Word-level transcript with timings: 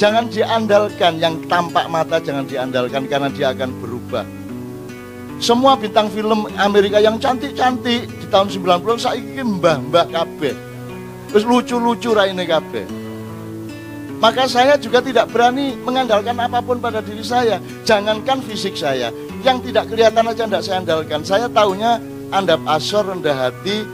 Jangan 0.00 0.32
diandalkan 0.32 1.20
yang 1.20 1.44
tampak 1.44 1.84
mata 1.92 2.16
jangan 2.16 2.48
diandalkan 2.48 3.04
karena 3.04 3.28
dia 3.28 3.52
akan 3.52 3.68
berubah. 3.84 4.24
Semua 5.36 5.76
bintang 5.76 6.08
film 6.08 6.48
Amerika 6.56 7.04
yang 7.04 7.20
cantik-cantik 7.20 8.08
di 8.08 8.26
tahun 8.32 8.48
90 8.48 8.80
saiki 8.96 9.44
mbah-mbah 9.44 10.08
kabeh. 10.08 10.56
Terus 11.28 11.44
lucu-lucu 11.44 12.16
raine 12.16 12.48
kabeh. 12.48 12.88
Maka 14.24 14.48
saya 14.48 14.80
juga 14.80 15.04
tidak 15.04 15.28
berani 15.36 15.76
mengandalkan 15.76 16.40
apa 16.40 16.64
pun 16.64 16.80
pada 16.80 17.04
diri 17.04 17.20
saya. 17.20 17.60
Jangankan 17.84 18.40
fisik 18.40 18.80
saya, 18.80 19.12
yang 19.44 19.60
tidak 19.60 19.92
kelihatan 19.92 20.32
aja 20.32 20.48
tidak 20.48 20.64
saya 20.64 20.80
andalkan. 20.80 21.20
Saya 21.28 21.46
tahunya 21.52 22.00
andap 22.32 22.64
asor 22.72 23.04
rendah 23.04 23.36
hati. 23.36 23.84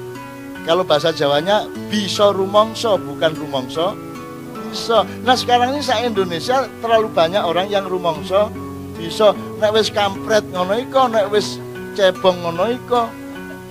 Kalau 0.62 0.86
bahasa 0.86 1.10
Jawanya 1.10 1.66
bisa 1.90 2.30
rumongso 2.30 2.94
bukan 2.94 3.34
rumongso. 3.34 4.05
Nah 5.24 5.36
sekarang 5.36 5.74
ini 5.74 5.82
saya 5.82 6.06
Indonesia 6.06 6.68
terlalu 6.84 7.08
banyak 7.08 7.40
orang 7.40 7.72
yang 7.72 7.88
rumongso 7.88 8.52
bisa 8.96 9.32
nek 9.60 9.72
wis 9.76 9.88
kampret 9.92 10.44
ngono 10.52 10.76
iko, 10.76 11.08
nek 11.08 11.28
wis 11.32 11.60
cebong 11.96 12.44
ngono 12.44 12.64
iko. 12.72 13.08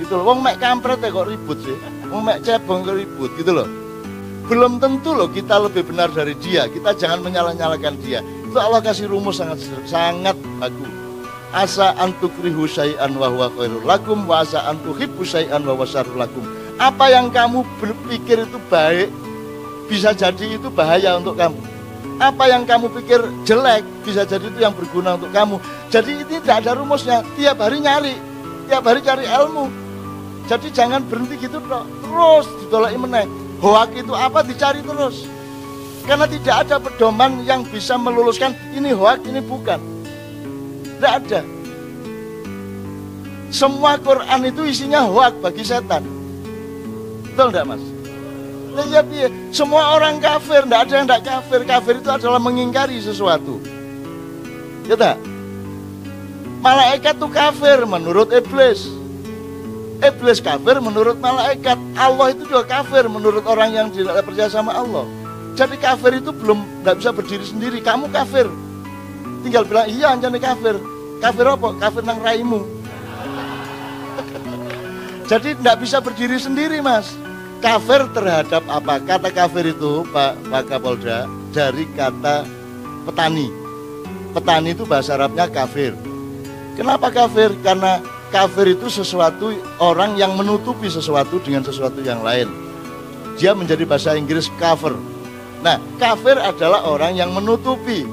Gitu 0.01 0.11
loh. 0.11 0.25
Wong 0.33 0.39
mek 0.43 0.57
kampret 0.59 0.99
ya 0.99 1.09
kok 1.13 1.29
ribut 1.29 1.57
sih. 1.61 1.77
Wong 2.09 2.25
mek 2.25 2.41
cebong 2.41 2.83
kok 2.83 2.97
ribut 2.97 3.31
gitu 3.37 3.51
loh. 3.53 3.67
Belum 4.45 4.77
tentu 4.77 5.17
loh 5.17 5.29
kita 5.29 5.57
lebih 5.57 5.85
benar 5.89 6.13
dari 6.13 6.37
dia. 6.37 6.69
Kita 6.69 6.93
jangan 6.93 7.25
menyalah-nyalahkan 7.25 7.95
dia. 8.01 8.21
Itu 8.21 8.57
Allah 8.61 8.81
kasih 8.81 9.09
rumus 9.09 9.41
sangat 9.41 9.61
sangat 9.89 10.37
bagus. 10.61 10.91
Asa 11.55 11.95
antukrihu 11.95 12.67
syai'an 12.67 13.15
wa 13.15 13.31
huwa 13.31 13.47
khairul 13.55 13.87
lakum 13.87 14.27
wa 14.27 14.43
asa 14.43 14.67
antuhibbu 14.67 15.23
syai'an 15.23 15.63
wa 15.63 15.73
huwa 15.73 15.87
lakum. 16.19 16.43
Apa 16.75 17.07
yang 17.07 17.31
kamu 17.31 17.63
berpikir 17.79 18.43
itu 18.43 18.59
baik 18.67 19.07
bisa 19.85 20.11
jadi 20.11 20.57
itu 20.57 20.67
bahaya 20.73 21.17
untuk 21.17 21.37
kamu. 21.37 21.57
Apa 22.15 22.47
yang 22.47 22.63
kamu 22.63 22.89
pikir 23.01 23.19
jelek 23.43 23.83
bisa 24.07 24.23
jadi 24.23 24.47
itu 24.47 24.59
yang 24.63 24.71
berguna 24.71 25.19
untuk 25.19 25.29
kamu. 25.35 25.59
Jadi 25.91 26.23
ini 26.23 26.39
tidak 26.41 26.63
ada 26.63 26.71
rumusnya. 26.79 27.21
Tiap 27.35 27.59
hari 27.59 27.83
nyari, 27.83 28.15
tiap 28.71 28.83
hari 28.87 29.03
cari 29.03 29.27
ilmu. 29.27 29.67
Jadi 30.47 30.67
jangan 30.71 31.03
berhenti 31.05 31.35
gitu. 31.41 31.59
Terus 31.59 32.45
ditolak 32.63 32.95
meneng 32.95 33.45
Hoak 33.63 33.95
itu 33.95 34.13
apa 34.13 34.43
dicari 34.43 34.83
terus. 34.83 35.25
Karena 36.05 36.29
tidak 36.29 36.69
ada 36.69 36.77
pedoman 36.77 37.41
yang 37.49 37.65
bisa 37.65 37.97
meluluskan 37.97 38.53
ini 38.77 38.93
hoak, 38.93 39.25
ini 39.25 39.41
bukan. 39.41 39.81
Tidak 40.85 41.13
ada. 41.17 41.41
Semua 43.49 43.97
Quran 43.97 44.41
itu 44.45 44.61
isinya 44.69 45.01
hoak 45.09 45.41
bagi 45.41 45.65
setan. 45.65 46.05
Betul 47.25 47.49
tidak 47.49 47.73
mas? 47.73 47.94
Ya, 48.75 48.99
ya, 49.07 49.27
Semua 49.55 49.95
orang 49.95 50.19
kafir, 50.19 50.67
tidak 50.67 50.79
ada 50.83 50.93
yang 50.99 51.07
tidak 51.07 51.23
kafir. 51.23 51.59
Kafir 51.63 51.95
itu 52.03 52.09
adalah 52.11 52.39
mengingkari 52.43 52.99
sesuatu. 52.99 53.63
Ya 54.83 54.99
tak? 54.99 55.15
Malaikat 56.59 57.15
itu 57.15 57.27
kafir 57.31 57.87
menurut 57.87 58.35
iblis. 58.35 58.91
Iblis 60.03 60.43
kafir 60.43 60.83
menurut 60.83 61.15
malaikat. 61.23 61.79
Allah 61.95 62.35
itu 62.35 62.43
juga 62.51 62.67
kafir 62.67 63.07
menurut 63.07 63.47
orang 63.47 63.71
yang 63.71 63.87
tidak 63.95 64.19
percaya 64.27 64.51
sama 64.51 64.75
Allah. 64.75 65.07
Jadi 65.55 65.79
kafir 65.79 66.19
itu 66.19 66.35
belum 66.35 66.83
tidak 66.83 66.95
bisa 66.99 67.11
berdiri 67.15 67.45
sendiri. 67.47 67.79
Kamu 67.79 68.11
kafir. 68.11 68.51
Tinggal 69.47 69.63
bilang 69.63 69.87
iya 69.87 70.11
anjani 70.11 70.41
kafir. 70.41 70.75
Kafir 71.23 71.45
apa? 71.47 71.69
Kafir 71.79 72.03
nang 72.03 72.19
raimu. 72.19 72.59
Jadi 75.31 75.55
tidak 75.63 75.75
bisa 75.79 76.03
berdiri 76.03 76.35
sendiri 76.35 76.83
mas. 76.83 77.24
Kafir 77.65 78.05
terhadap 78.13 78.61
apa? 78.69 79.01
Kata 79.01 79.33
kafir 79.33 79.73
itu 79.73 80.05
Pak, 80.13 80.37
Pak 80.53 80.69
Kapolda 80.69 81.25
dari 81.49 81.89
kata 81.97 82.45
petani. 83.09 83.49
Petani 84.37 84.77
itu 84.77 84.85
bahasa 84.85 85.17
Arabnya 85.17 85.49
kafir. 85.49 85.97
Kenapa 86.77 87.09
kafir? 87.09 87.57
Karena 87.65 88.05
kafir 88.29 88.77
itu 88.77 88.85
sesuatu 88.85 89.49
orang 89.81 90.13
yang 90.13 90.37
menutupi 90.37 90.93
sesuatu 90.93 91.41
dengan 91.41 91.65
sesuatu 91.65 92.05
yang 92.05 92.21
lain. 92.21 92.45
Dia 93.41 93.57
menjadi 93.57 93.81
bahasa 93.89 94.13
Inggris 94.13 94.45
cover. 94.61 94.93
Nah, 95.65 95.81
kafir 95.97 96.37
adalah 96.37 96.85
orang 96.85 97.17
yang 97.17 97.33
menutupi 97.33 98.05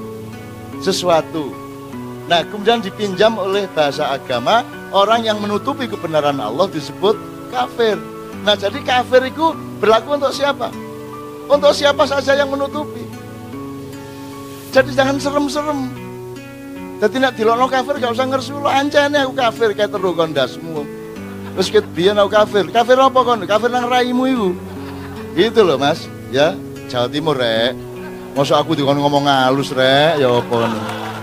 sesuatu. 0.81 1.53
Nah, 2.25 2.41
kemudian 2.49 2.81
dipinjam 2.81 3.37
oleh 3.37 3.69
bahasa 3.77 4.17
agama, 4.17 4.65
orang 4.89 5.29
yang 5.29 5.37
menutupi 5.37 5.85
kebenaran 5.85 6.41
Allah 6.41 6.65
disebut 6.73 7.13
kafir. 7.53 8.01
Nah, 8.43 8.59
jadi 8.59 8.75
kafir 8.83 9.31
itu 9.31 9.55
berlaku 9.79 10.19
untuk 10.19 10.35
siapa? 10.35 10.67
Untuk 11.47 11.71
siapa 11.71 12.03
saja 12.03 12.35
yang 12.35 12.51
menutupi. 12.51 13.07
Jadi 14.75 14.91
jangan 14.91 15.15
serem-serem. 15.15 15.79
Dadi 16.99 17.17
nek 17.19 17.35
dilokno 17.35 17.67
kafir 17.67 17.99
gak 17.99 18.15
usah 18.15 18.27
ngersu 18.27 18.63
lo 18.63 18.71
ancane 18.71 19.19
aku 19.23 19.33
kafir 19.35 19.69
kayak 19.75 19.91
teru 19.91 20.11
kondasmu. 20.15 20.83
Terus 21.55 21.67
ket 21.71 21.85
biyen 21.95 22.19
aku 22.19 22.31
kafir. 22.31 22.65
Kafir 22.67 22.99
apa 22.99 23.19
kon? 23.23 23.43
Kafir 23.47 23.69
nang 23.71 23.87
raimu 23.87 24.23
iku. 24.27 24.49
Gitu 25.35 25.61
loh, 25.63 25.79
Mas. 25.79 26.07
Ya, 26.33 26.57
Jawa 26.91 27.07
Timur 27.07 27.37
rek. 27.37 27.77
Masa 28.33 28.57
aku 28.57 28.73
dikon 28.73 28.97
ngomong 28.97 29.29
halus 29.29 29.69
rek, 29.69 30.17
ya 30.17 30.27
apa 30.27 30.55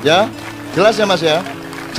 Ya, 0.07 0.31
jelas 0.73 0.95
ya 0.95 1.05
Mas 1.05 1.21
ya. 1.21 1.43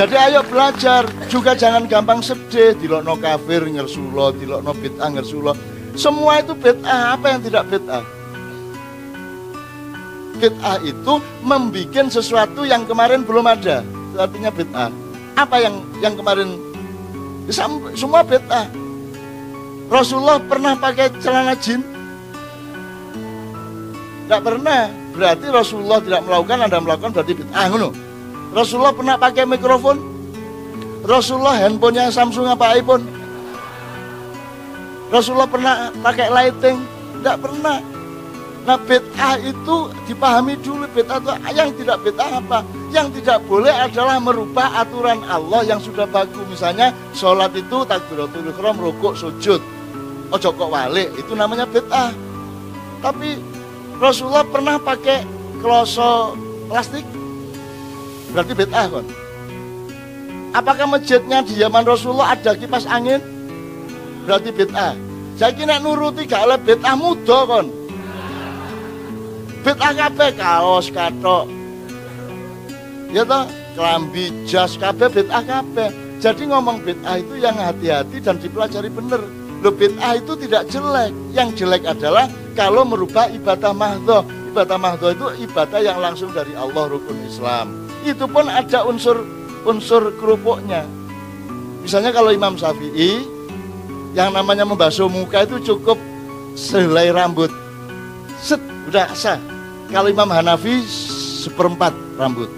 Jadi 0.01 0.17
ayo 0.17 0.41
belajar, 0.49 1.05
juga 1.29 1.53
jangan 1.53 1.85
gampang 1.85 2.25
sedih, 2.25 2.73
dilokno 2.73 3.21
kafir 3.21 3.61
ngersulo, 3.69 4.33
dilokno 4.33 4.73
bid'ah 4.73 5.13
ngersulo. 5.13 5.53
Semua 5.93 6.41
itu 6.41 6.57
bid'ah, 6.57 7.13
apa 7.13 7.37
yang 7.37 7.45
tidak 7.45 7.69
bid'ah? 7.69 8.01
bid'ah 10.41 10.81
itu 10.81 11.13
membuat 11.45 12.09
sesuatu 12.09 12.65
yang 12.65 12.81
kemarin 12.89 13.21
belum 13.21 13.45
ada. 13.45 13.85
Artinya 14.17 14.49
bid'ah. 14.49 14.89
Apa 15.37 15.61
yang 15.61 15.85
yang 16.01 16.17
kemarin 16.17 16.57
semua 17.93 18.25
bid'ah. 18.25 18.65
Rasulullah 19.93 20.41
pernah 20.41 20.73
pakai 20.81 21.13
celana 21.21 21.53
jin? 21.53 21.85
Tidak 24.25 24.41
pernah. 24.41 24.89
Berarti 25.13 25.45
Rasulullah 25.53 26.01
tidak 26.01 26.25
melakukan, 26.25 26.57
Anda 26.65 26.79
melakukan 26.81 27.11
berarti 27.13 27.33
bid'ah. 27.37 27.69
Rasulullah 28.51 28.91
pernah 28.91 29.15
pakai 29.15 29.43
mikrofon? 29.47 29.97
Rasulullah 31.07 31.57
handphonenya 31.57 32.11
Samsung 32.11 32.51
apa 32.51 32.77
iPhone? 32.77 33.07
Rasulullah 35.07 35.49
pernah 35.49 35.89
pakai 36.03 36.27
lighting? 36.27 36.77
Tidak 37.19 37.37
pernah. 37.39 37.79
Nah 38.61 38.77
bid'ah 38.77 39.41
itu 39.41 39.89
dipahami 40.05 40.53
dulu 40.61 40.85
bid'ah 40.93 41.17
itu 41.17 41.31
yang 41.57 41.69
tidak 41.73 41.97
bid'ah 42.05 42.31
apa? 42.37 42.59
Yang 42.93 43.07
tidak 43.19 43.41
boleh 43.49 43.73
adalah 43.73 44.21
merubah 44.21 44.85
aturan 44.85 45.25
Allah 45.25 45.65
yang 45.65 45.81
sudah 45.81 46.05
bagus. 46.05 46.45
Misalnya 46.45 46.93
sholat 47.17 47.55
itu 47.57 47.81
takbiratul 47.87 48.53
ikhram, 48.53 48.77
rukuk, 48.77 49.17
sujud. 49.17 49.63
Ojo 50.31 50.49
kok 50.53 50.69
walik, 50.69 51.09
itu 51.17 51.33
namanya 51.33 51.65
bid'ah. 51.65 52.13
Tapi 53.01 53.41
Rasulullah 53.97 54.45
pernah 54.45 54.77
pakai 54.77 55.25
kloso 55.59 56.37
plastik? 56.69 57.03
Berarti 58.31 58.53
bid'ah 58.55 58.87
kan? 58.87 59.05
Apakah 60.51 60.87
masjidnya 60.87 61.43
di 61.43 61.55
zaman 61.55 61.83
Rasulullah 61.87 62.35
ada 62.35 62.55
kipas 62.55 62.87
angin? 62.87 63.19
Berarti 64.27 64.51
bid'ah. 64.51 64.95
Saya 65.39 65.51
kira 65.55 65.79
nuruti 65.79 66.27
gak 66.27 66.43
oleh 66.47 66.59
bid'ah 66.59 66.95
muda 66.95 67.39
kan? 67.47 67.65
Bid'ah 69.63 69.93
kabeh 69.95 70.29
kaos 70.35 70.87
katok. 70.91 71.45
Ya 73.11 73.27
toh, 73.27 73.43
kelambi 73.75 74.31
jas 74.47 74.79
kabeh 74.79 75.11
bid'ah 75.11 75.43
kabeh. 75.43 75.89
Jadi 76.21 76.47
ngomong 76.47 76.85
bid'ah 76.85 77.17
itu 77.17 77.35
yang 77.41 77.57
hati-hati 77.57 78.21
dan 78.21 78.37
dipelajari 78.37 78.87
benar. 78.93 79.23
Lo 79.61 79.73
bid'ah 79.73 80.19
itu 80.19 80.37
tidak 80.37 80.69
jelek. 80.69 81.11
Yang 81.33 81.65
jelek 81.65 81.83
adalah 81.89 82.29
kalau 82.53 82.85
merubah 82.85 83.27
ibadah 83.33 83.73
mahdoh. 83.73 84.23
Ibadah 84.51 84.77
mahdoh 84.77 85.09
itu 85.15 85.27
ibadah 85.47 85.79
yang 85.81 85.97
langsung 85.97 86.29
dari 86.35 86.53
Allah 86.53 86.91
rukun 86.91 87.17
Islam. 87.25 87.80
Itu 88.01 88.25
pun 88.25 88.49
ada 88.49 88.85
unsur 88.85 89.21
unsur 89.65 90.13
kerupuknya. 90.17 90.85
Misalnya 91.81 92.13
kalau 92.13 92.29
Imam 92.33 92.57
Syafi'i 92.57 93.25
yang 94.13 94.33
namanya 94.33 94.65
membasuh 94.65 95.09
muka 95.09 95.45
itu 95.45 95.73
cukup 95.73 95.97
selai 96.53 97.09
rambut. 97.13 97.49
Set, 98.41 98.61
udah 98.89 99.09
sah 99.13 99.37
kalau 99.89 100.09
Imam 100.09 100.29
Hanafi 100.29 100.81
seperempat 101.45 101.93
rambut. 102.17 102.49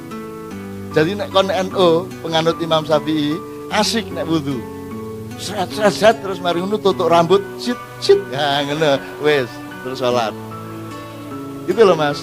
Jadi 0.93 1.17
nek 1.17 1.33
kon 1.33 1.49
NU 1.49 2.05
penganut 2.21 2.57
Imam 2.61 2.85
Syafi'i 2.85 3.35
asik 3.73 4.07
nek 4.13 4.27
wudhu. 4.29 4.59
Serat 5.41 5.67
serat 5.73 5.93
serat 5.97 6.15
terus 6.21 6.37
mari 6.39 6.61
ngono 6.61 6.77
tutup 6.77 7.09
rambut, 7.09 7.41
sit 7.57 7.75
sit 7.99 8.21
ya 8.29 8.63
ngono 8.63 9.01
wes 9.25 9.49
terus 9.83 9.99
sholat. 9.99 10.31
Itu 11.65 11.81
loh 11.83 11.97
Mas. 11.97 12.21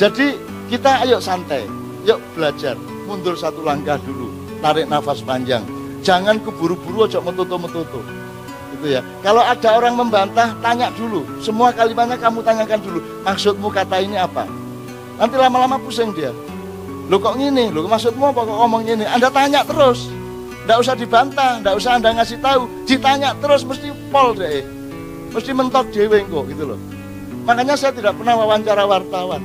Jadi 0.00 0.34
kita 0.72 1.04
ayo 1.04 1.20
santai, 1.20 1.68
yuk 2.06 2.20
belajar, 2.36 2.76
mundur 3.04 3.36
satu 3.36 3.64
langkah 3.64 3.96
dulu, 4.02 4.32
tarik 4.64 4.86
nafas 4.86 5.20
panjang. 5.24 5.62
Jangan 6.00 6.40
keburu-buru 6.40 7.04
aja 7.04 7.20
metutu-metutu 7.20 8.00
gitu 8.80 8.96
ya. 8.96 9.04
Kalau 9.20 9.44
ada 9.44 9.76
orang 9.76 9.92
membantah, 9.92 10.56
tanya 10.64 10.88
dulu. 10.96 11.20
Semua 11.44 11.68
kalimatnya 11.68 12.16
kamu 12.16 12.40
tanyakan 12.40 12.80
dulu. 12.80 12.98
Maksudmu 13.28 13.68
kata 13.68 14.00
ini 14.00 14.16
apa? 14.16 14.48
Nanti 15.20 15.36
lama-lama 15.36 15.76
pusing 15.76 16.16
dia. 16.16 16.32
Lo 17.12 17.20
kok 17.20 17.36
gini? 17.36 17.68
Lo 17.68 17.84
maksudmu 17.84 18.32
apa 18.32 18.40
kok 18.40 18.56
ngomong 18.56 18.88
gini? 18.88 19.04
Anda 19.04 19.28
tanya 19.28 19.60
terus. 19.68 20.08
Tidak 20.64 20.78
usah 20.80 20.96
dibantah, 20.96 21.60
tidak 21.60 21.74
usah 21.76 22.00
Anda 22.00 22.16
ngasih 22.16 22.38
tahu. 22.40 22.62
Ditanya 22.88 23.36
terus 23.44 23.60
mesti 23.68 23.92
pol 24.08 24.32
deh. 24.32 24.64
Mesti 25.36 25.50
mentok 25.52 25.92
dewe 25.92 26.24
kok 26.24 26.44
gitu 26.48 26.64
loh. 26.72 26.80
Makanya 27.44 27.76
saya 27.76 27.92
tidak 27.92 28.16
pernah 28.16 28.40
wawancara 28.40 28.88
wartawan. 28.88 29.44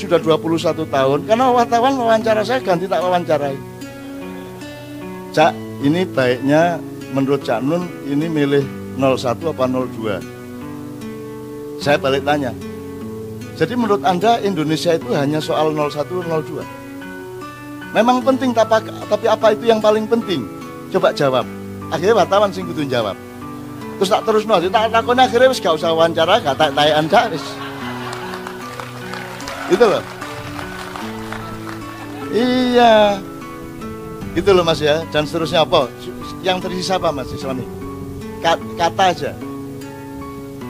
Sudah 0.00 0.16
21 0.16 0.88
tahun, 0.88 1.28
karena 1.28 1.52
wartawan 1.52 1.92
wawancara 2.00 2.40
saya 2.40 2.56
ganti 2.64 2.88
tak 2.88 3.04
wawancarai. 3.04 3.52
Cak, 5.36 5.52
ini 5.84 6.08
baiknya 6.08 6.80
menurut 7.12 7.44
Cak 7.44 7.60
Nun 7.60 7.84
ini 8.08 8.24
milih 8.24 8.64
01 8.96 9.52
apa 9.52 9.68
02? 9.68 11.84
Saya 11.84 12.00
balik 12.00 12.24
tanya. 12.24 12.48
Jadi 13.60 13.76
menurut 13.76 14.00
Anda 14.00 14.40
Indonesia 14.40 14.96
itu 14.96 15.12
hanya 15.12 15.36
soal 15.36 15.76
01 15.76 16.08
02? 16.08 16.64
Memang 17.92 18.24
penting 18.24 18.56
tapi, 18.56 19.28
apa 19.28 19.52
itu 19.52 19.68
yang 19.68 19.84
paling 19.84 20.08
penting? 20.08 20.48
Coba 20.88 21.12
jawab. 21.12 21.44
Akhirnya 21.92 22.24
wartawan 22.24 22.48
sing 22.48 22.64
jawab. 22.88 23.20
Terus 24.00 24.08
tak 24.08 24.24
terus 24.24 24.48
no, 24.48 24.56
tak 24.56 24.88
takutnya 24.88 25.28
akhirnya 25.28 25.52
wis 25.52 25.60
gak 25.60 25.76
usah 25.76 25.92
wawancara, 25.92 26.40
gak 26.40 26.56
tak 26.56 26.72
tayan 26.72 27.04
wis. 27.36 27.44
Itu 29.70 29.84
loh. 29.86 30.02
Iya. 32.34 33.22
Gitu 34.34 34.50
loh 34.50 34.66
Mas 34.66 34.82
ya. 34.82 35.06
Dan 35.14 35.24
seterusnya 35.24 35.62
apa? 35.62 35.86
Yang 36.42 36.66
tersisa 36.66 36.98
apa 36.98 37.14
Mas 37.14 37.30
Islami? 37.30 37.64
Kata 38.42 39.14
aja. 39.14 39.32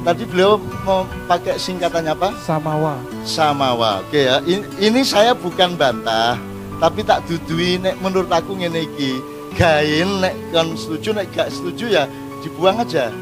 Tadi 0.01 0.25
beliau 0.25 0.57
mau 0.85 1.05
pakai 1.29 1.61
singkatannya 1.61 2.13
apa? 2.17 2.33
Samawa. 2.41 2.97
Samawa. 3.25 4.01
Oke 4.01 4.29
ya. 4.29 4.41
Ini, 4.49 4.65
ini 4.81 5.01
saya 5.05 5.37
bukan 5.37 5.77
bantah, 5.77 6.41
tapi 6.81 7.05
tak 7.05 7.29
dudui 7.29 7.77
nek 7.77 8.01
menurut 8.01 8.33
aku 8.33 8.57
ngene 8.57 8.89
iki. 8.89 9.21
Gain 9.61 10.25
nek 10.25 10.33
kan 10.57 10.73
setuju 10.73 11.13
nek 11.13 11.29
gak 11.37 11.53
setuju 11.53 12.01
ya 12.01 12.05
dibuang 12.41 12.81
aja. 12.81 13.13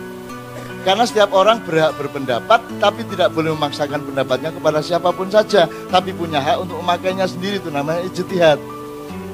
Karena 0.87 1.05
setiap 1.05 1.35
orang 1.35 1.59
berhak 1.67 1.99
berpendapat, 1.99 2.63
tapi 2.79 3.03
tidak 3.11 3.35
boleh 3.35 3.51
memaksakan 3.53 3.99
pendapatnya 4.09 4.55
kepada 4.55 4.79
siapa 4.79 5.11
pun 5.11 5.27
saja, 5.27 5.67
tapi 5.91 6.15
punya 6.15 6.39
hak 6.39 6.65
untuk 6.65 6.79
memakainya 6.81 7.27
sendiri 7.27 7.59
itu 7.59 7.69
namanya 7.69 8.07
ijtihad. 8.07 8.59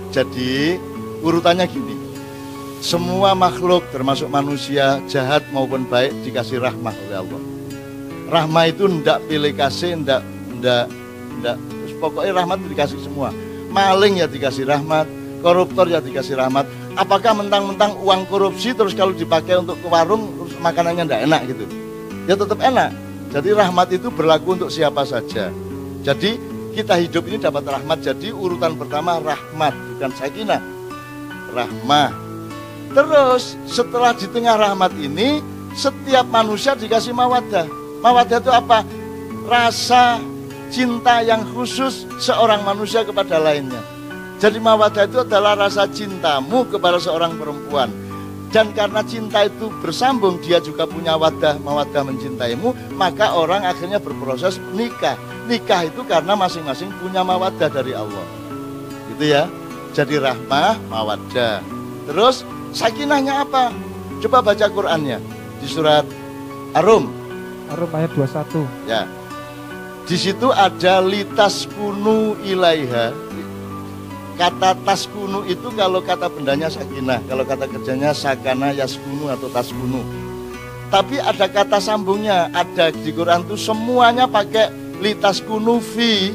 Jadi 0.08 0.80
urutannya 1.20 1.66
gini. 1.68 1.96
Semua 2.84 3.32
makhluk 3.32 3.84
termasuk 3.92 4.28
manusia 4.28 5.00
jahat 5.08 5.40
maupun 5.56 5.88
baik 5.88 6.12
dikasih 6.20 6.60
rahmah 6.60 6.92
oleh 7.08 7.16
Allah. 7.16 7.42
Rahmah 8.28 8.64
itu 8.68 8.84
ndak 8.88 9.24
pilih 9.24 9.52
kasih, 9.56 10.00
ndak 10.00 10.20
ndak 10.60 10.88
ndak 11.40 11.56
pokoknya 12.00 12.44
rahmat 12.44 12.60
dikasih 12.68 13.00
semua. 13.00 13.32
Maling 13.72 14.20
ya 14.20 14.28
dikasih 14.28 14.68
rahmat, 14.68 15.08
koruptor 15.40 15.88
ya 15.88 16.04
dikasih 16.04 16.36
rahmat, 16.36 16.68
apakah 16.94 17.34
mentang-mentang 17.34 17.98
uang 18.00 18.26
korupsi 18.30 18.74
terus 18.74 18.94
kalau 18.94 19.14
dipakai 19.14 19.58
untuk 19.58 19.78
ke 19.78 19.86
warung 19.90 20.34
terus 20.38 20.54
makanannya 20.58 21.04
tidak 21.06 21.22
enak 21.26 21.40
gitu? 21.50 21.64
Ya 22.24 22.34
tetap 22.38 22.58
enak. 22.62 22.90
Jadi 23.34 23.50
rahmat 23.50 23.88
itu 23.90 24.08
berlaku 24.14 24.54
untuk 24.54 24.70
siapa 24.70 25.02
saja. 25.02 25.50
Jadi 26.06 26.38
kita 26.74 26.98
hidup 26.98 27.26
ini 27.26 27.38
dapat 27.42 27.66
rahmat. 27.66 27.98
Jadi 28.02 28.30
urutan 28.30 28.78
pertama 28.78 29.18
rahmat. 29.18 29.74
Bukan 29.94 30.10
sakinah 30.14 30.62
rahmah 31.54 32.10
terus 32.94 33.54
setelah 33.66 34.14
di 34.14 34.26
tengah 34.30 34.54
rahmat 34.58 34.90
ini 34.98 35.42
setiap 35.74 36.26
manusia 36.30 36.78
dikasih 36.78 37.10
mawadah. 37.10 37.66
Mawadah 38.02 38.38
itu 38.38 38.52
apa? 38.54 38.86
Rasa 39.50 40.22
cinta 40.70 41.22
yang 41.22 41.42
khusus 41.54 42.06
seorang 42.22 42.62
manusia 42.62 43.02
kepada 43.02 43.38
lainnya 43.38 43.93
jadi 44.44 44.60
mawadah 44.60 45.08
itu 45.08 45.24
adalah 45.24 45.56
rasa 45.56 45.88
cintamu 45.88 46.68
kepada 46.68 47.00
seorang 47.00 47.32
perempuan. 47.40 47.88
Dan 48.52 48.76
karena 48.76 49.00
cinta 49.00 49.48
itu 49.48 49.72
bersambung, 49.80 50.36
dia 50.44 50.60
juga 50.60 50.84
punya 50.84 51.16
wadah, 51.16 51.56
mawadah 51.64 52.04
mencintaimu, 52.04 52.76
maka 52.92 53.32
orang 53.32 53.64
akhirnya 53.64 53.96
berproses 53.96 54.60
nikah. 54.76 55.16
Nikah 55.48 55.88
itu 55.88 56.04
karena 56.04 56.36
masing-masing 56.36 56.92
punya 57.00 57.24
mawadah 57.24 57.72
dari 57.72 57.96
Allah. 57.96 58.20
Gitu 59.16 59.32
ya. 59.32 59.48
Jadi 59.96 60.20
rahmah, 60.20 60.76
mawadah. 60.92 61.64
Terus 62.04 62.44
sakinahnya 62.76 63.48
apa? 63.48 63.72
Coba 64.20 64.44
baca 64.44 64.68
Qur'annya 64.68 65.24
di 65.64 65.66
surat 65.72 66.04
Arum. 66.76 67.08
Arum 67.72 67.90
ayat 67.96 68.12
21. 68.12 68.60
Ya. 68.84 69.08
Di 70.04 70.20
situ 70.20 70.52
ada 70.52 71.00
litas 71.00 71.64
kunu 71.64 72.36
ilaiha 72.44 73.24
Kata 74.34 74.74
taskunu 74.82 75.46
itu 75.46 75.70
kalau 75.78 76.02
kata 76.02 76.26
bendanya 76.26 76.66
sakinah, 76.66 77.22
kalau 77.30 77.46
kata 77.46 77.70
kerjanya 77.70 78.10
sakana 78.10 78.74
yaskunu 78.74 79.30
atau 79.30 79.46
taskunu. 79.46 80.02
Tapi 80.90 81.22
ada 81.22 81.46
kata 81.46 81.78
sambungnya, 81.78 82.50
ada 82.50 82.90
di 82.90 83.10
Quran 83.14 83.46
itu 83.46 83.54
semuanya 83.54 84.26
pakai 84.26 84.70
litas 84.98 85.38
kunu 85.38 85.78
fi. 85.78 86.34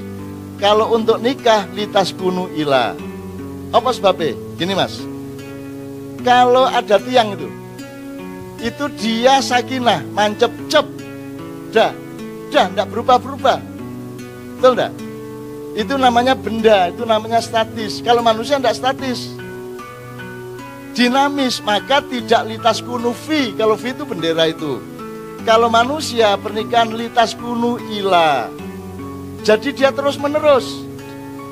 Kalau 0.60 0.92
untuk 0.96 1.20
nikah 1.24 1.68
litas 1.72 2.12
kunu 2.12 2.52
ila. 2.56 2.96
Apa 3.72 3.90
sebabnya? 3.96 4.36
Gini 4.60 4.76
mas, 4.76 5.00
kalau 6.24 6.68
ada 6.68 7.00
tiang 7.00 7.32
itu, 7.36 7.48
itu 8.60 8.86
dia 9.00 9.40
sakinah, 9.40 10.04
mancep 10.12 10.52
cep, 10.68 10.84
dah, 11.72 11.96
dah, 12.52 12.68
tidak 12.68 12.88
berubah-berubah. 12.92 13.60
Betul? 14.60 15.09
Itu 15.80 15.96
namanya 15.96 16.36
benda, 16.36 16.92
itu 16.92 17.08
namanya 17.08 17.40
statis. 17.40 18.04
Kalau 18.04 18.20
manusia 18.20 18.60
tidak 18.60 18.76
statis. 18.76 19.32
Dinamis, 20.92 21.64
maka 21.64 22.04
tidak 22.04 22.52
litas 22.52 22.84
kunu 22.84 23.16
fi. 23.16 23.56
Kalau 23.56 23.80
fi 23.80 23.96
itu 23.96 24.04
bendera 24.04 24.52
itu. 24.52 24.84
Kalau 25.48 25.72
manusia 25.72 26.36
pernikahan 26.36 26.92
litas 26.92 27.32
kunu 27.32 27.80
ila. 27.96 28.52
Jadi 29.48 29.72
dia 29.72 29.96
terus 29.96 30.20
menerus. 30.20 30.84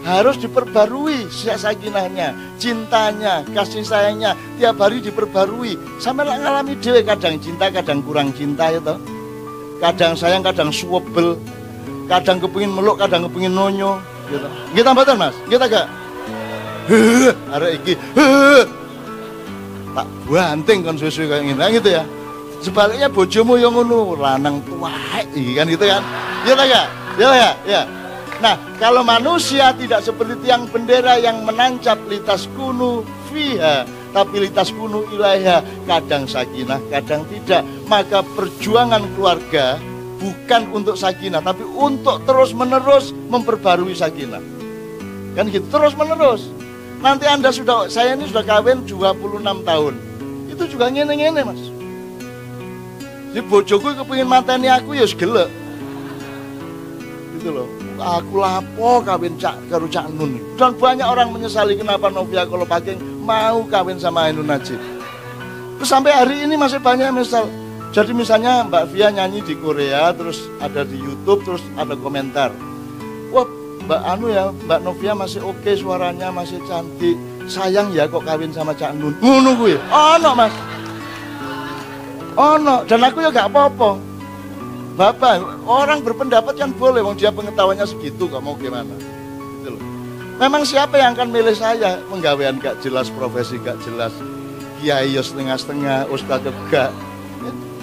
Harus 0.03 0.35
diperbarui 0.43 1.31
sakinahnya, 1.31 2.35
cintanya, 2.59 3.47
kasih 3.55 3.87
sayangnya. 3.87 4.35
Tiap 4.59 4.75
hari 4.75 4.99
diperbarui. 4.99 5.79
Sampai 6.03 6.27
ngalami 6.27 6.75
dewe 6.83 6.99
kadang 6.99 7.39
cinta, 7.39 7.71
kadang 7.71 8.03
kurang 8.03 8.35
cinta 8.35 8.75
itu. 8.75 8.99
Kadang 9.79 10.19
sayang, 10.19 10.43
kadang 10.43 10.67
suwebel. 10.67 11.39
Kadang 12.11 12.43
kepingin 12.43 12.75
meluk, 12.75 12.99
kadang 12.99 13.23
kepingin 13.31 13.55
nonyo 13.55 14.16
gitu. 14.31 14.47
Kita 14.75 14.85
tambatan 14.93 15.15
mas, 15.19 15.35
kita 15.47 15.65
gak. 15.67 15.87
Ada 17.51 17.67
iki, 17.75 17.93
tak 19.91 20.07
banting 20.23 20.79
kan 20.87 20.95
susu 20.95 21.27
kayak 21.27 21.51
nah, 21.59 21.67
gitu 21.67 21.89
ya. 21.91 22.03
Sebaliknya 22.63 23.11
bojomu 23.11 23.59
yang 23.59 23.75
ngono, 23.75 24.15
lanang 24.17 24.63
tua, 24.65 24.91
kan 25.13 25.65
gitu 25.67 25.85
kan. 25.85 26.01
Iya 26.47 26.53
tak 26.55 26.65
gak? 26.71 26.87
Iya 27.17 27.29
ya, 27.33 27.51
ya. 27.67 27.81
Nah, 28.37 28.53
kalau 28.77 29.01
manusia 29.01 29.73
tidak 29.73 30.05
seperti 30.05 30.37
tiang 30.45 30.69
bendera 30.69 31.17
yang 31.17 31.41
menancap 31.41 31.97
litas 32.05 32.45
kuno 32.53 33.01
fiha, 33.33 33.81
tapi 34.13 34.45
litas 34.45 34.69
kuno 34.69 35.01
ilaiha, 35.09 35.65
kadang 35.89 36.29
sakinah, 36.29 36.77
kadang 36.93 37.25
tidak. 37.33 37.65
Maka 37.89 38.21
perjuangan 38.37 39.01
keluarga 39.17 39.81
bukan 40.17 40.61
untuk 40.73 40.97
sakinah 40.97 41.41
tapi 41.41 41.63
untuk 41.63 42.25
terus 42.25 42.51
menerus 42.53 43.13
memperbarui 43.29 43.93
sakinah. 43.93 44.41
Kan 45.37 45.53
gitu 45.53 45.65
terus 45.69 45.93
menerus 45.93 46.49
nanti 47.01 47.29
anda 47.29 47.53
sudah 47.53 47.85
saya 47.89 48.17
ini 48.17 48.25
sudah 48.29 48.43
kawin 48.45 48.85
26 48.85 49.45
tahun. 49.63 49.93
Itu 50.49 50.63
juga 50.65 50.89
ngene-ngene 50.89 51.41
mas. 51.45 51.61
Si 53.37 53.39
bojoku 53.45 53.93
kepingin 53.93 54.25
mateni 54.25 54.65
aku 54.65 54.97
ya 54.97 55.05
gelek. 55.05 55.49
Gitu 57.37 57.53
loh. 57.53 57.69
Aku 57.97 58.41
lapo 58.41 59.01
kawin 59.05 59.37
cak 59.37 59.57
karo 59.69 59.85
cak 59.85 60.09
nun. 60.13 60.41
Dan 60.57 60.73
banyak 60.73 61.05
orang 61.05 61.29
menyesali 61.33 61.77
kenapa 61.77 62.09
Novia 62.09 62.45
kalau 62.49 62.65
pakai 62.65 62.97
mau 63.21 63.61
kawin 63.69 64.01
sama 64.01 64.29
Ainun 64.29 64.49
Najib. 64.49 64.81
Sampai 65.85 66.09
hari 66.09 66.49
ini 66.49 66.57
masih 66.57 66.81
banyak 66.81 67.13
misal 67.13 67.45
jadi 67.95 68.11
misalnya 68.11 68.67
Mbak 68.67 68.83
Via 68.91 69.09
nyanyi 69.09 69.41
di 69.41 69.55
Korea, 69.55 70.11
terus 70.11 70.45
ada 70.59 70.83
di 70.83 70.99
YouTube, 70.99 71.43
terus 71.47 71.63
ada 71.79 71.95
komentar. 71.95 72.51
Wah, 73.31 73.47
Mbak 73.87 74.01
Anu 74.03 74.27
ya, 74.27 74.51
Mbak 74.51 74.79
Novia 74.83 75.13
masih 75.15 75.41
oke 75.43 75.63
okay, 75.63 75.79
suaranya, 75.79 76.27
masih 76.29 76.59
cantik. 76.67 77.15
Sayang 77.47 77.95
ya 77.95 78.03
kok 78.11 78.27
kawin 78.27 78.51
sama 78.51 78.75
Cak 78.75 78.99
Nun. 78.99 79.15
Ngono 79.23 79.55
gue. 79.55 79.79
Oh 79.87 80.19
no 80.19 80.35
mas. 80.35 80.51
Oh 82.35 82.59
no, 82.59 82.83
dan 82.85 83.01
aku 83.01 83.23
ya 83.23 83.31
gak 83.31 83.49
apa-apa. 83.49 83.97
Bapak, 84.93 85.41
orang 85.65 86.03
berpendapat 86.03 86.53
kan 86.53 86.69
boleh, 86.75 87.01
wong 87.01 87.17
dia 87.17 87.33
pengetahuannya 87.33 87.85
segitu, 87.87 88.27
gak 88.29 88.43
mau 88.43 88.53
gimana. 88.59 88.93
Gitu 89.57 89.73
loh. 89.73 89.81
Memang 90.37 90.61
siapa 90.61 91.01
yang 91.01 91.17
akan 91.17 91.33
milih 91.33 91.57
saya? 91.57 91.97
Penggawean 92.11 92.61
gak 92.61 92.83
jelas, 92.85 93.09
profesi 93.09 93.57
gak 93.57 93.81
jelas. 93.81 94.13
Kiai 94.77 95.17
setengah-setengah, 95.17 96.13
ustadz 96.13 96.53
gak 96.69 96.93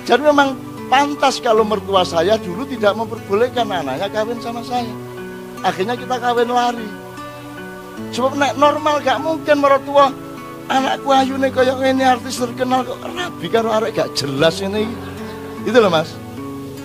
jadi 0.05 0.21
memang 0.21 0.57
pantas 0.93 1.41
kalau 1.41 1.65
mertua 1.65 2.05
saya 2.05 2.37
dulu 2.37 2.69
tidak 2.69 2.93
memperbolehkan 2.93 3.65
anaknya 3.73 4.09
kawin 4.13 4.37
sama 4.45 4.61
saya. 4.61 4.93
Akhirnya 5.65 5.97
kita 5.97 6.21
kawin 6.21 6.53
lari. 6.53 6.89
Sebab 8.13 8.37
nek 8.37 8.55
normal 8.61 9.01
gak 9.01 9.19
mungkin 9.25 9.65
mertua 9.65 10.13
anakku 10.69 11.09
ayu 11.09 11.41
nih 11.41 11.51
kayak 11.51 11.81
ini 11.83 12.05
artis 12.05 12.41
terkenal 12.41 12.85
kok 12.85 13.01
rabi 13.01 13.47
karo 13.49 13.73
arek 13.73 13.97
gak 13.97 14.13
jelas 14.13 14.61
ini. 14.61 14.85
Itu 15.65 15.81
loh 15.81 15.89
mas. 15.89 16.13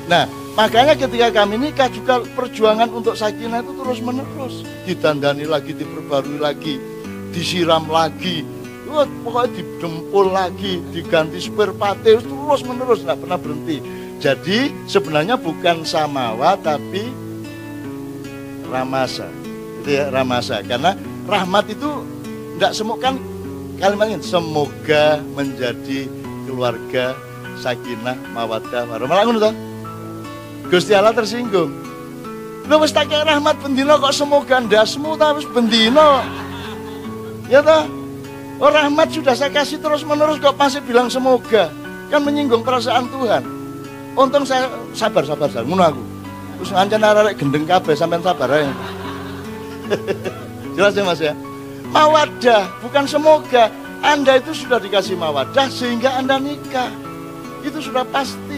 Nah 0.07 0.23
makanya 0.55 0.95
ketika 0.95 1.43
kami 1.43 1.59
nikah 1.59 1.91
juga 1.91 2.23
perjuangan 2.23 2.87
untuk 2.87 3.19
sakinah 3.19 3.67
itu 3.67 3.73
terus 3.75 3.99
menerus. 3.99 4.63
Ditandani 4.87 5.43
lagi, 5.43 5.75
diperbarui 5.75 6.39
lagi, 6.39 6.79
disiram 7.35 7.83
lagi. 7.91 8.58
Wah, 8.89 9.05
pokoknya 9.05 9.49
didempul 9.53 10.33
lagi, 10.33 10.81
diganti 10.89 11.37
spare 11.37 11.71
terus 12.01 12.25
menerus, 12.65 13.05
nggak 13.05 13.21
pernah 13.21 13.37
berhenti. 13.37 13.77
Jadi 14.19 14.73
sebenarnya 14.89 15.39
bukan 15.39 15.85
samawa 15.85 16.57
tapi 16.59 17.07
ramasa. 18.67 19.29
Itu 19.79 19.89
ya 19.93 20.11
ramasa. 20.11 20.59
Karena 20.65 20.97
rahmat 21.29 21.71
itu 21.71 22.03
tidak 22.57 22.73
semua 22.75 22.97
kan 22.99 23.15
kalimatnya 23.79 24.19
semoga 24.19 25.23
menjadi 25.37 26.11
keluarga 26.43 27.15
sakinah 27.63 28.19
mawaddah 28.35 28.83
warahmah 28.91 29.23
ngono 29.23 29.51
Gusti 30.67 30.91
Allah 30.91 31.15
tersinggung. 31.15 31.71
Lu 32.69 32.75
tak 32.85 33.09
rahmat 33.09 33.57
bendino 33.65 33.97
kok 33.97 34.13
semoga 34.13 34.61
ndasmu 34.61 35.17
ta 35.17 35.33
wis 35.33 35.47
bendino. 35.49 36.21
Ya 37.49 37.65
toh? 37.65 37.98
Oh 38.59 38.67
rahmat 38.67 39.07
sudah 39.15 39.31
saya 39.31 39.47
kasih 39.55 39.79
terus 39.79 40.03
menerus 40.03 40.35
kok 40.43 40.59
masih 40.59 40.83
bilang 40.83 41.07
semoga. 41.07 41.71
Kan 42.11 42.27
menyinggung 42.27 42.59
perasaan 42.59 43.07
Tuhan. 43.07 43.43
Untung 44.19 44.43
saya 44.43 44.67
sabar 44.91 45.23
sabar 45.23 45.47
sabar 45.47 45.63
ngono 45.63 45.83
aku. 45.87 46.03
Terus 46.59 46.71
ngancen 46.75 46.99
arek 46.99 47.35
gendeng 47.39 47.63
kabeh 47.63 47.95
sampean 47.95 48.19
sabar 48.19 48.51
ae. 48.51 48.67
Jelas 50.75 50.91
ya 50.91 51.03
Mas 51.07 51.21
ya? 51.23 51.33
Mawadah 51.87 52.67
bukan 52.83 53.05
semoga. 53.07 53.71
Anda 53.99 54.39
itu 54.39 54.51
sudah 54.55 54.79
dikasih 54.79 55.15
mawadah 55.15 55.67
sehingga 55.71 56.19
Anda 56.19 56.35
nikah. 56.39 56.91
Itu 57.63 57.79
sudah 57.79 58.03
pasti 58.07 58.48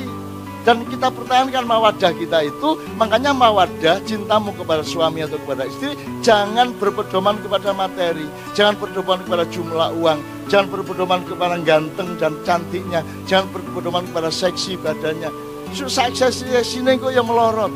dan 0.62 0.86
kita 0.86 1.10
pertahankan 1.10 1.66
mawadah 1.66 2.14
kita 2.14 2.46
itu 2.46 2.78
makanya 3.00 3.34
mawadah 3.34 3.98
cintamu 4.06 4.54
kepada 4.54 4.86
suami 4.86 5.26
atau 5.26 5.42
kepada 5.42 5.66
istri 5.66 5.98
jangan 6.22 6.70
berpedoman 6.78 7.42
kepada 7.42 7.74
materi 7.74 8.30
jangan 8.54 8.78
berpedoman 8.78 9.20
kepada 9.26 9.44
jumlah 9.50 9.90
uang 9.98 10.20
jangan 10.52 10.68
berpedoman 10.68 11.24
kepada 11.24 11.56
ganteng 11.64 12.20
dan 12.20 12.36
cantiknya 12.44 13.00
jangan 13.24 13.48
berpedoman 13.56 14.04
kepada 14.12 14.28
seksi 14.28 14.76
badannya. 14.76 15.32
Seksi 15.72 16.60
sini 16.68 17.00
kok 17.00 17.16
yang 17.16 17.24
melorot? 17.24 17.72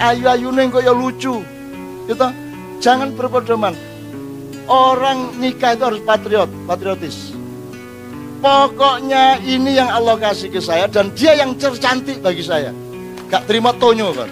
Ayu 0.00 0.24
ayu 0.24 0.48
kok 0.48 0.80
yang 0.80 0.96
lucu? 0.96 1.44
Gitu? 2.08 2.28
Jangan 2.80 3.12
berpedoman. 3.12 3.76
Orang 4.64 5.36
nikah 5.36 5.76
itu 5.76 5.84
harus 5.84 6.00
patriot 6.08 6.48
patriotis 6.64 7.33
Pokoknya 8.44 9.40
ini 9.40 9.72
yang 9.72 9.88
Allah 9.88 10.20
kasih 10.20 10.52
ke 10.52 10.60
saya 10.60 10.84
dan 10.84 11.08
dia 11.16 11.32
yang 11.32 11.56
tercantik 11.56 12.20
bagi 12.20 12.44
saya. 12.44 12.76
Gak 13.32 13.48
terima 13.48 13.72
tonyo 13.72 14.12
kan. 14.12 14.28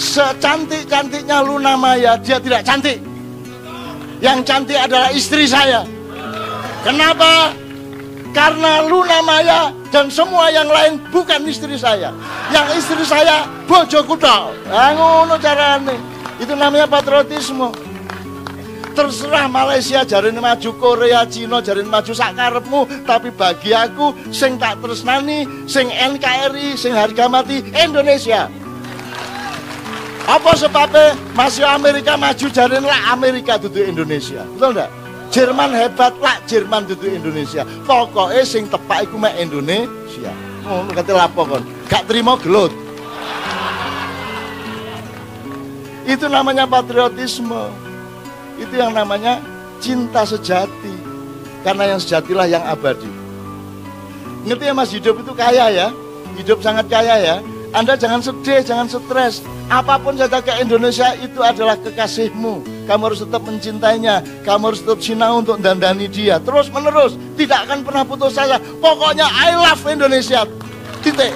Secantik-cantiknya 0.00 1.44
Luna 1.44 1.76
Maya, 1.76 2.16
dia 2.16 2.40
tidak 2.40 2.64
cantik. 2.64 3.04
Yang 4.24 4.48
cantik 4.48 4.80
adalah 4.80 5.12
istri 5.12 5.44
saya. 5.44 5.84
Kenapa? 6.80 7.52
Karena 8.32 8.88
Luna 8.88 9.20
Maya 9.20 9.76
dan 9.92 10.08
semua 10.08 10.48
yang 10.48 10.72
lain 10.72 10.96
bukan 11.12 11.44
istri 11.44 11.76
saya. 11.76 12.16
Yang 12.48 12.80
istri 12.80 13.04
saya 13.04 13.44
bojo 13.68 14.00
kuda. 14.08 14.56
Nah, 14.72 14.88
ngono 14.96 15.36
carane. 15.36 16.00
Itu 16.40 16.56
namanya 16.56 16.88
patriotisme 16.88 17.85
terserah 18.96 19.44
Malaysia 19.44 20.00
jarin 20.08 20.40
maju 20.40 20.70
Korea 20.80 21.28
Cina 21.28 21.60
jarin 21.60 21.84
maju 21.84 22.16
sakarepmu 22.16 23.04
tapi 23.04 23.28
bagi 23.28 23.76
aku 23.76 24.16
sing 24.32 24.56
tak 24.56 24.80
tresnani 24.80 25.44
sing 25.68 25.92
NKRI 25.92 26.72
sing 26.80 26.96
harga 26.96 27.28
mati 27.28 27.60
Indonesia. 27.76 28.48
Apa 30.26 30.58
sebabnya 30.58 31.14
masih 31.38 31.62
Amerika 31.62 32.18
maju 32.18 32.46
jarin 32.50 32.82
lah 32.82 33.14
Amerika 33.14 33.60
duduk 33.60 33.84
Indonesia? 33.84 34.42
Betul 34.56 34.74
enggak 34.74 34.90
Jerman 35.30 35.70
hebat 35.76 36.16
lah 36.18 36.40
Jerman 36.48 36.88
duduk 36.88 37.12
Indonesia. 37.12 37.62
Pokoknya 37.84 38.42
sing 38.42 38.64
tepak 38.72 39.04
iku 39.04 39.20
mek 39.20 39.36
Indonesia. 39.36 40.32
Oh 40.64 40.82
kata 40.88 41.12
lapo 41.12 41.44
kon? 41.44 41.62
Gak 41.86 42.08
terima 42.08 42.34
gelut. 42.40 42.72
Itu 46.06 46.30
namanya 46.30 46.64
patriotisme 46.64 47.85
itu 48.56 48.74
yang 48.76 48.92
namanya 48.92 49.40
cinta 49.78 50.24
sejati. 50.24 50.94
Karena 51.66 51.96
yang 51.96 52.00
sejatilah 52.00 52.46
yang 52.46 52.62
abadi. 52.62 53.10
Ngerti 54.46 54.64
ya 54.70 54.74
mas, 54.74 54.90
hidup 54.94 55.18
itu 55.18 55.32
kaya 55.34 55.66
ya. 55.74 55.88
Hidup 56.38 56.62
sangat 56.62 56.86
kaya 56.86 57.18
ya. 57.18 57.36
Anda 57.74 57.98
jangan 57.98 58.22
sedih, 58.22 58.62
jangan 58.62 58.86
stres. 58.86 59.42
Apa 59.66 59.98
pun 59.98 60.14
saja 60.14 60.38
ke 60.38 60.54
Indonesia 60.62 61.10
itu 61.18 61.42
adalah 61.42 61.74
kekasihmu. 61.82 62.86
Kamu 62.86 63.02
harus 63.10 63.26
tetap 63.26 63.42
mencintainya. 63.42 64.22
Kamu 64.46 64.70
harus 64.70 64.80
tetap 64.86 65.02
sinau 65.02 65.42
untuk 65.42 65.58
dandani 65.58 66.06
dia. 66.06 66.38
Terus 66.38 66.70
menerus. 66.70 67.18
Tidak 67.34 67.66
akan 67.66 67.82
pernah 67.82 68.06
putus 68.06 68.38
asa. 68.38 68.62
Pokoknya 68.78 69.26
I 69.26 69.58
love 69.58 69.82
Indonesia. 69.90 70.46
Titik. 71.02 71.34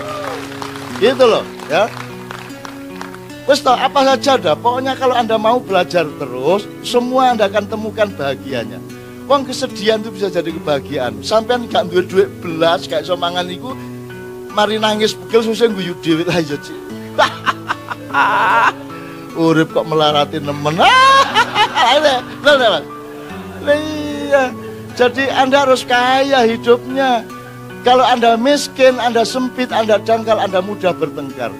Gitu 1.02 1.24
loh 1.26 1.42
ya. 1.66 1.90
Wes 3.50 3.66
toh 3.66 3.74
apa 3.74 4.06
saja 4.06 4.38
dah. 4.38 4.54
Pokoknya 4.54 4.94
kalau 4.94 5.18
Anda 5.18 5.34
mau 5.34 5.58
belajar 5.58 6.06
terus, 6.22 6.70
semua 6.86 7.34
Anda 7.34 7.50
akan 7.50 7.66
temukan 7.66 8.06
bahagianya. 8.14 8.78
Wong 9.26 9.42
kesedihan 9.42 9.98
itu 9.98 10.14
bisa 10.14 10.30
jadi 10.30 10.54
kebahagiaan. 10.54 11.18
Sampai 11.26 11.58
gak 11.66 11.90
duit 11.90 12.06
duit 12.06 12.30
belas 12.38 12.86
kayak 12.86 13.10
somangan 13.10 13.50
itu, 13.50 13.74
mari 14.54 14.78
nangis 14.78 15.18
pegel 15.18 15.50
susah 15.50 15.66
guyu 15.66 15.98
dewi 15.98 16.22
aja 16.30 16.54
sih. 16.62 16.78
Urip 19.34 19.74
kok 19.74 19.86
melarati 19.90 20.38
nemen. 20.38 20.78
Iya. 23.60 24.54
Jadi 24.94 25.26
Anda 25.26 25.66
harus 25.66 25.82
kaya 25.82 26.46
hidupnya. 26.46 27.26
Kalau 27.82 28.06
Anda 28.06 28.38
miskin, 28.38 28.96
Anda 29.02 29.26
sempit, 29.26 29.74
Anda 29.74 29.98
dangkal, 29.98 30.38
Anda 30.38 30.62
mudah 30.62 30.94
bertengkar. 30.94 31.50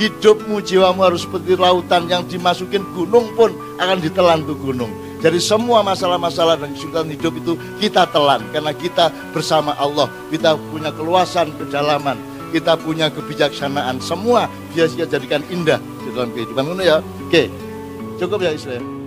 Hidupmu, 0.00 0.64
jiwamu 0.64 1.04
harus 1.04 1.28
seperti 1.28 1.60
lautan 1.60 2.08
yang 2.08 2.24
dimasukin 2.24 2.80
gunung 2.96 3.36
pun 3.36 3.52
akan 3.76 4.00
ditelan 4.00 4.48
tuh 4.48 4.56
gunung. 4.56 4.88
Jadi 5.20 5.36
semua 5.36 5.84
masalah-masalah 5.84 6.56
dan 6.56 6.72
kesulitan 6.72 7.12
hidup 7.12 7.36
itu 7.36 7.52
kita 7.76 8.08
telan 8.08 8.40
karena 8.48 8.72
kita 8.72 9.12
bersama 9.36 9.76
Allah. 9.76 10.08
Kita 10.32 10.56
punya 10.72 10.88
keluasan, 10.96 11.52
kedalaman, 11.60 12.16
kita 12.48 12.80
punya 12.80 13.12
kebijaksanaan. 13.12 14.00
Semua 14.00 14.48
biasa 14.72 15.04
jadikan 15.04 15.44
indah 15.52 15.76
di 16.00 16.16
dalam 16.16 16.32
kehidupan. 16.32 16.80
Ya, 16.80 17.04
oke, 17.04 17.52
cukup 18.16 18.40
ya 18.40 18.56
Islam. 18.56 18.99